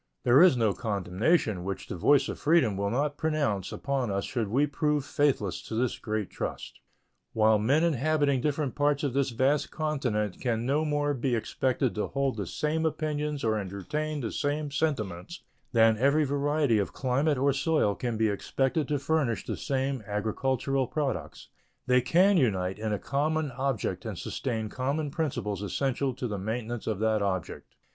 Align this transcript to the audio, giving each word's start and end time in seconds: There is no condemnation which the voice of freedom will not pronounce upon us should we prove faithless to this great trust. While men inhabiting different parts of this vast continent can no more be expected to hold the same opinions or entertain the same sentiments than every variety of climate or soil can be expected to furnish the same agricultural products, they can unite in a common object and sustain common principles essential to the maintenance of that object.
There 0.23 0.41
is 0.41 0.57
no 0.57 0.73
condemnation 0.73 1.63
which 1.63 1.85
the 1.85 1.95
voice 1.95 2.27
of 2.27 2.39
freedom 2.39 2.75
will 2.75 2.89
not 2.89 3.17
pronounce 3.17 3.71
upon 3.71 4.09
us 4.09 4.23
should 4.25 4.47
we 4.47 4.65
prove 4.65 5.05
faithless 5.05 5.61
to 5.67 5.75
this 5.75 5.99
great 5.99 6.31
trust. 6.31 6.79
While 7.33 7.59
men 7.59 7.83
inhabiting 7.83 8.41
different 8.41 8.73
parts 8.73 9.03
of 9.03 9.13
this 9.13 9.29
vast 9.29 9.69
continent 9.69 10.41
can 10.41 10.65
no 10.65 10.83
more 10.85 11.13
be 11.13 11.35
expected 11.35 11.93
to 11.93 12.07
hold 12.07 12.35
the 12.35 12.47
same 12.47 12.83
opinions 12.83 13.43
or 13.43 13.59
entertain 13.59 14.21
the 14.21 14.31
same 14.31 14.71
sentiments 14.71 15.43
than 15.71 15.97
every 15.99 16.23
variety 16.25 16.79
of 16.79 16.93
climate 16.93 17.37
or 17.37 17.53
soil 17.53 17.93
can 17.93 18.17
be 18.17 18.27
expected 18.27 18.87
to 18.87 18.97
furnish 18.97 19.45
the 19.45 19.55
same 19.55 20.01
agricultural 20.07 20.87
products, 20.87 21.49
they 21.85 22.01
can 22.01 22.37
unite 22.37 22.79
in 22.79 22.91
a 22.91 22.97
common 22.97 23.51
object 23.51 24.03
and 24.05 24.17
sustain 24.17 24.67
common 24.67 25.11
principles 25.11 25.61
essential 25.61 26.11
to 26.15 26.27
the 26.27 26.39
maintenance 26.39 26.87
of 26.87 26.97
that 26.97 27.21
object. 27.21 27.75